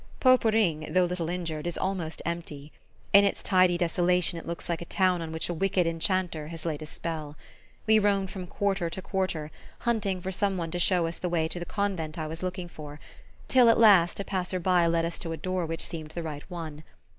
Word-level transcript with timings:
Poperinghe, 0.19 0.87
though 0.91 1.05
little 1.05 1.29
injured, 1.29 1.67
is 1.67 1.77
almost 1.77 2.23
empty. 2.25 2.71
In 3.13 3.23
its 3.23 3.43
tidy 3.43 3.77
desolation 3.77 4.39
it 4.39 4.47
looks 4.47 4.67
like 4.67 4.81
a 4.81 4.85
town 4.85 5.21
on 5.21 5.31
which 5.31 5.47
a 5.47 5.53
wicked 5.53 5.85
enchanter 5.85 6.47
has 6.47 6.65
laid 6.65 6.81
a 6.81 6.87
spell. 6.87 7.37
We 7.85 7.99
roamed 7.99 8.31
from 8.31 8.47
quarter 8.47 8.89
to 8.89 9.01
quarter, 9.03 9.51
hunting 9.81 10.19
for 10.19 10.31
some 10.31 10.57
one 10.57 10.71
to 10.71 10.79
show 10.79 11.05
us 11.05 11.19
the 11.19 11.29
way 11.29 11.47
to 11.49 11.59
the 11.59 11.67
convent 11.67 12.17
I 12.17 12.25
was 12.25 12.41
looking 12.41 12.67
for, 12.67 12.99
till 13.47 13.69
at 13.69 13.77
last 13.77 14.19
a 14.19 14.23
passer 14.25 14.59
by 14.59 14.87
led 14.87 15.05
us 15.05 15.19
to 15.19 15.33
a 15.33 15.37
door 15.37 15.67
which 15.67 15.85
seemed 15.85 16.09
the 16.15 16.23
right 16.23 16.49
one. 16.49 16.83